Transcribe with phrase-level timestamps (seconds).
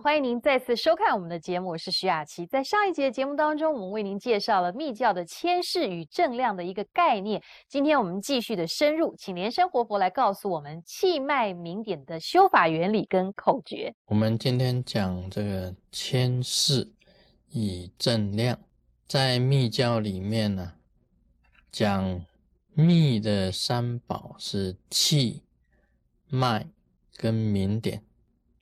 [0.00, 2.46] 欢迎您再次收看我们的节目，我是徐雅琪。
[2.46, 7.42] 在上一节节目当中，我们为您介绍了密教的谦视与正量的一个概念。
[7.68, 13.92] 今天我们继续的深入，请莲生活佛来告诉我们气脉明点的修法原理跟口诀。
[14.06, 16.88] 我们今天讲这个谦视
[17.52, 18.56] 与正量，
[19.08, 20.74] 在密教里面呢，
[21.72, 22.24] 讲
[22.72, 25.42] 密的三宝是气、
[26.28, 26.68] 脉
[27.16, 28.04] 跟明点。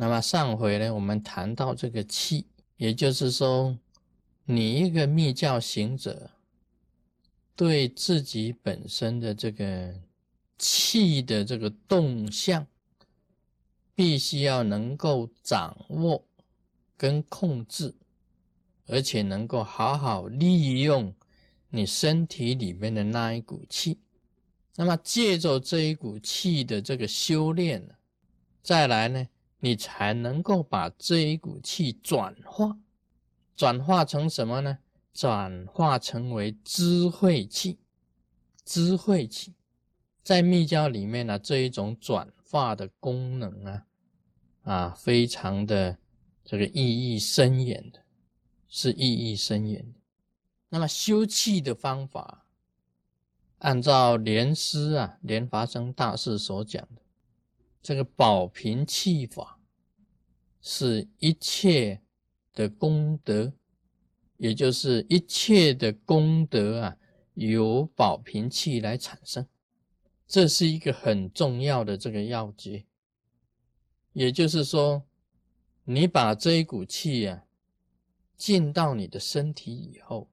[0.00, 2.46] 那么上回呢，我们谈到这个气，
[2.78, 3.76] 也就是说，
[4.46, 6.30] 你一个密教行者，
[7.54, 9.94] 对自己本身的这个
[10.56, 12.66] 气的这个动向，
[13.94, 16.24] 必须要能够掌握
[16.96, 17.94] 跟控制，
[18.86, 21.14] 而且能够好好利用
[21.68, 23.98] 你身体里面的那一股气。
[24.76, 27.92] 那么借着这一股气的这个修炼呢，
[28.62, 29.28] 再来呢？
[29.60, 32.78] 你才能够把这一股气转化，
[33.54, 34.78] 转化成什么呢？
[35.12, 37.78] 转化成为智慧气。
[38.64, 39.54] 智慧气
[40.22, 43.86] 在密教里面呢，这一种转化的功能啊，
[44.62, 45.98] 啊，非常的
[46.44, 46.74] 这个意
[47.14, 48.00] 义深远的，
[48.68, 50.00] 是意义深远的。
[50.68, 52.46] 那么修气的方法，
[53.58, 56.99] 按照莲师啊，莲华生大师所讲的。
[57.82, 59.58] 这个保平气法
[60.60, 62.02] 是一切
[62.52, 63.54] 的功德，
[64.36, 66.96] 也就是一切的功德啊，
[67.34, 69.46] 由保平气来产生，
[70.26, 72.84] 这是一个很重要的这个要诀。
[74.12, 75.06] 也就是说，
[75.84, 77.44] 你把这一股气啊
[78.36, 80.28] 进到你的身体以后，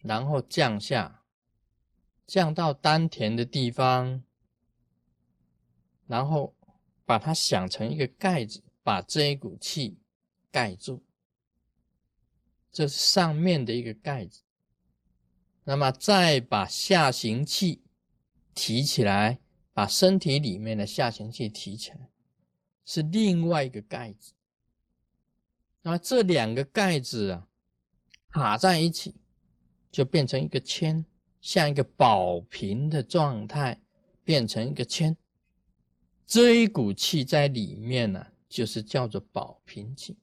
[0.00, 1.22] 然后降下，
[2.26, 4.22] 降到丹田的地方。
[6.12, 6.54] 然后
[7.06, 9.96] 把它想成一个盖子，把这一股气
[10.50, 11.02] 盖住，
[12.70, 14.42] 这是上面的一个盖子。
[15.64, 17.80] 那么再把下行气
[18.52, 19.40] 提起来，
[19.72, 22.10] 把身体里面的下行气提起来，
[22.84, 24.34] 是另外一个盖子。
[25.80, 27.48] 那么这两个盖子啊，
[28.28, 29.14] 卡在一起，
[29.90, 31.06] 就变成一个铅，
[31.40, 33.80] 像一个宝瓶的状态，
[34.22, 35.16] 变成一个铅。
[36.32, 40.16] 这一股气在里面呢，就是叫做保平气。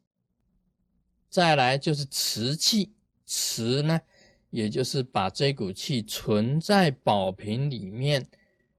[1.30, 2.94] 再来就是持气，
[3.28, 4.02] 持呢，
[4.50, 8.28] 也就是把这股气存在保平里面，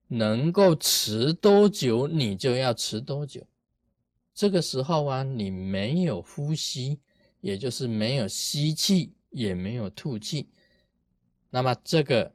[0.08, 3.46] 能够持多久，你就要持多久。
[4.34, 6.98] 这个时候啊，你没有呼吸，
[7.40, 10.48] 也就是没有吸气，也没有吐气，
[11.50, 12.34] 那么这个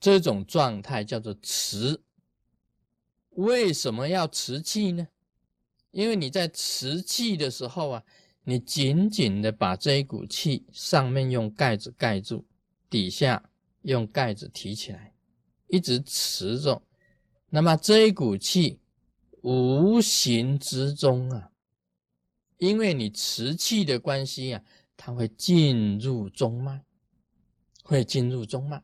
[0.00, 2.00] 这种状态叫做持。
[3.36, 5.08] 为什么要持气呢？
[5.90, 8.04] 因为你在持气的时候啊，
[8.42, 12.44] 你紧紧的把这一股气上面用盖子盖住，
[12.90, 13.50] 底下
[13.82, 15.14] 用盖子提起来，
[15.68, 16.82] 一直持着。
[17.50, 18.80] 那么这一股气
[19.42, 21.50] 无形之中啊，
[22.58, 24.62] 因为你持气的关系啊，
[24.96, 26.84] 它会进入中脉，
[27.84, 28.82] 会进入中脉。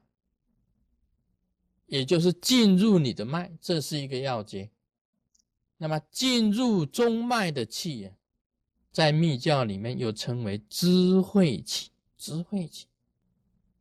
[1.91, 4.71] 也就是进入你的脉，这是一个要诀。
[5.77, 8.15] 那么进入中脉的气啊，
[8.93, 12.87] 在密教里面又称为智慧气，智慧气，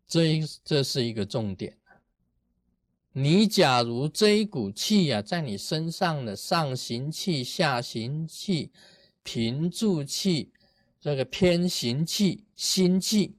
[0.08, 1.78] 这一这是一个重点
[3.12, 8.72] 你假如这一股气啊，在你身上的上行气、下行气、
[9.22, 10.52] 平住气、
[11.00, 13.36] 这个偏行气、心气，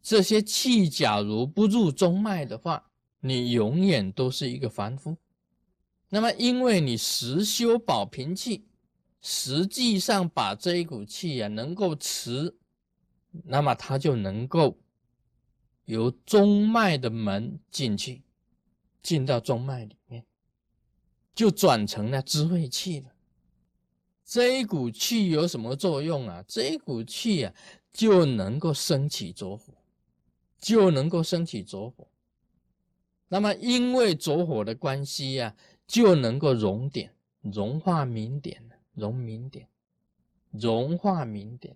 [0.00, 2.91] 这些气假如不入中脉的话，
[3.24, 5.16] 你永远都是一个凡夫，
[6.08, 8.66] 那么因为你实修保平气，
[9.20, 12.56] 实际上把这一股气啊能够持，
[13.44, 14.76] 那么它就能够
[15.84, 18.24] 由中脉的门进去，
[19.00, 20.24] 进到中脉里面，
[21.32, 23.12] 就转成了智慧气了。
[24.24, 26.44] 这一股气有什么作用啊？
[26.48, 27.54] 这一股气啊
[27.92, 29.74] 就能够升起着火，
[30.58, 32.08] 就能够升起着火。
[33.32, 35.56] 那么，因为着火的关系呀，
[35.86, 38.62] 就能够熔点、融化明点、
[38.92, 39.68] 融明点、
[40.50, 41.74] 融化明点。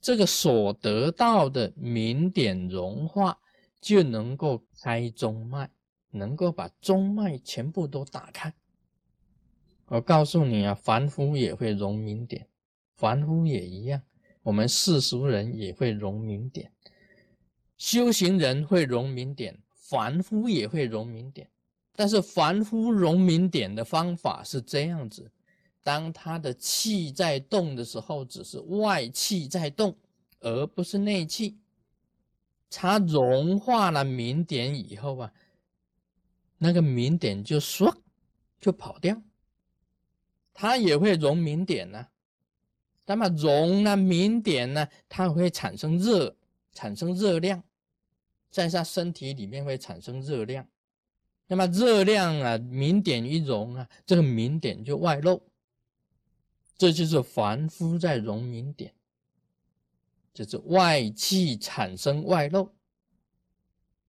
[0.00, 3.40] 这个所得到的明点融化，
[3.80, 5.68] 就能够开中脉，
[6.12, 8.54] 能够把中脉全部都打开。
[9.86, 12.46] 我告诉你啊，凡夫也会融明点，
[12.94, 14.00] 凡夫也一样，
[14.44, 16.70] 我们世俗人也会融明点，
[17.76, 19.58] 修行人会融明点。
[19.88, 21.48] 凡夫也会融明点，
[21.96, 25.30] 但是凡夫融明点的方法是这样子：
[25.82, 29.96] 当他的气在动的时候，只是外气在动，
[30.40, 31.56] 而不是内气。
[32.70, 35.32] 它融化了明点以后啊，
[36.58, 37.90] 那个明点就唰
[38.60, 39.22] 就跑掉。
[40.52, 42.08] 它也会融明点呢，
[43.06, 46.36] 那么融了明点呢，它会产生热，
[46.74, 47.62] 产生热量，
[48.50, 50.66] 在它身体里面会产生热量。
[51.46, 55.42] 那么热量啊，明点一融啊，这个明点就外露，
[56.76, 58.92] 这就是凡夫在融明点，
[60.34, 62.70] 就是外气产生外露。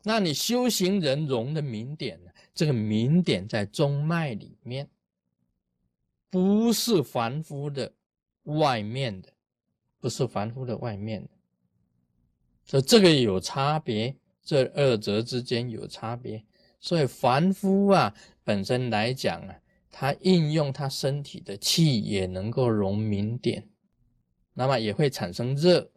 [0.03, 2.31] 那你修行人融的明点呢？
[2.53, 4.89] 这个明点在中脉里面，
[6.30, 7.94] 不是凡夫的
[8.44, 9.31] 外面的，
[10.00, 11.30] 不是凡夫的外面的，
[12.65, 14.13] 所以这个有差别，
[14.44, 16.44] 这二者之间有差别。
[16.80, 18.13] 所以凡夫啊，
[18.44, 19.59] 本身来讲啊，
[19.91, 23.68] 他应用他身体的气也能够融明点，
[24.53, 25.91] 那么也会产生热，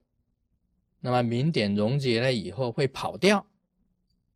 [0.99, 3.47] 那么明点溶解了以后会跑掉。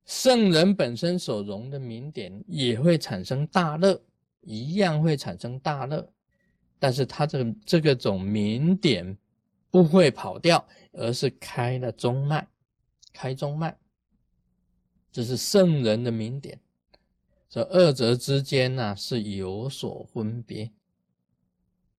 [0.05, 4.01] 圣人本身所融的明点也会产生大热，
[4.43, 6.09] 一样会产生大热，
[6.79, 9.19] 但是他这个这个种明点
[9.69, 12.47] 不会跑掉，而是开了中脉，
[13.13, 13.77] 开中脉。
[15.11, 16.61] 这是圣人的名点，
[17.49, 20.71] 这二者之间呢是有所分别。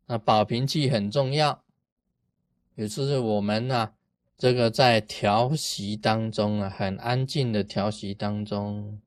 [0.06, 1.64] 那保平气很重要，
[2.76, 3.94] 也就是我们呢
[4.38, 9.02] 这个在调息当中啊，很安静的调息当中，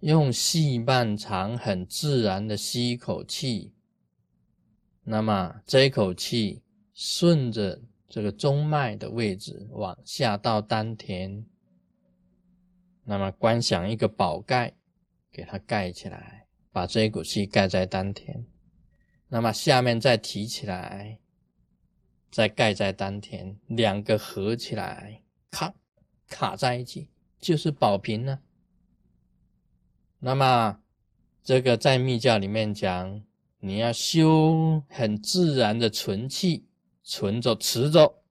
[0.00, 3.74] 用细半长很自然的吸一口气，
[5.04, 6.62] 那么这一口气
[6.94, 11.44] 顺着这个中脉的位置往下到丹田。
[13.10, 14.72] 那么观想一个宝盖，
[15.32, 18.46] 给它盖起来，把这一股气盖在丹田。
[19.26, 21.18] 那么下面再提起来，
[22.30, 25.74] 再盖在丹田，两个合起来，卡
[26.28, 27.10] 卡在一起，
[27.40, 28.42] 就是宝瓶呢。
[30.20, 30.78] 那么
[31.42, 33.24] 这个在密教里面讲，
[33.58, 36.68] 你要修很自然的存气，
[37.02, 38.22] 存着持着，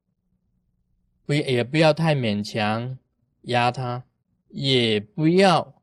[1.25, 2.97] 不也不要太勉强
[3.41, 4.05] 压它。
[4.49, 5.81] 也不要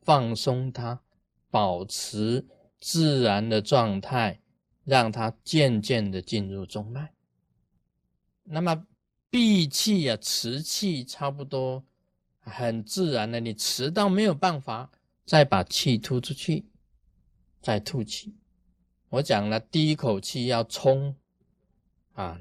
[0.00, 1.02] 放松它，
[1.50, 2.46] 保持
[2.78, 4.40] 自然的状态，
[4.84, 7.14] 让它渐渐的进入中脉。
[8.44, 8.86] 那么
[9.30, 11.84] 闭气啊，持气差不多
[12.40, 14.90] 很自然的，你持到没有办法，
[15.24, 16.66] 再把气吐出去，
[17.60, 18.34] 再吐气。
[19.08, 21.16] 我讲了，第一口气要冲
[22.12, 22.40] 啊，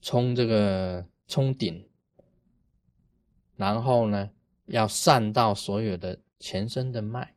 [0.00, 1.88] 冲这个冲顶，
[3.56, 4.30] 然后呢？
[4.66, 7.34] 要散到所有的全身的脉，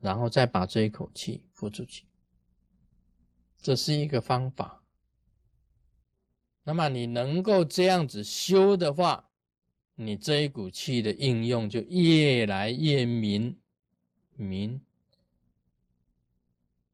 [0.00, 2.06] 然后再把这一口气呼出去，
[3.58, 4.82] 这是一个方法。
[6.64, 9.30] 那么你能够这样子修的话，
[9.94, 13.58] 你这一股气的应用就越来越明
[14.34, 14.80] 明，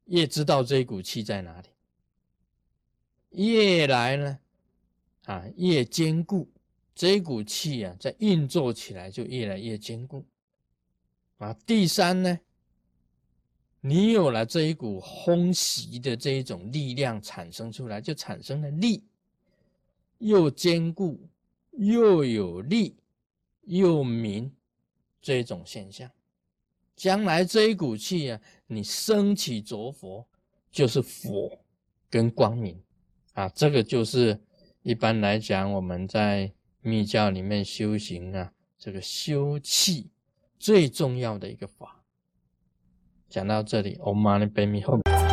[0.05, 1.69] 越知道这一股气在哪里，
[3.29, 4.39] 越来呢
[5.23, 6.51] 啊越坚固。
[7.01, 10.23] 这一股气啊，在运作起来就越来越坚固
[11.39, 11.51] 啊。
[11.65, 12.39] 第三呢，
[13.79, 19.03] 你有了这一股轰袭的这一种力量产生出来，就产生了力，
[20.19, 21.19] 又坚固
[21.71, 22.95] 又有力
[23.61, 24.53] 又明
[25.19, 26.07] 这种现象。
[26.95, 30.23] 将来这一股气啊，你升起着佛，
[30.71, 31.59] 就是佛
[32.11, 32.79] 跟光明
[33.33, 33.49] 啊。
[33.49, 34.39] 这个就是
[34.83, 36.53] 一般来讲我们在。
[36.81, 40.09] 密教里面修行啊，这个修气
[40.57, 42.03] 最重要的一个法，
[43.29, 45.30] 讲到这里，Om Mani Padme Hum。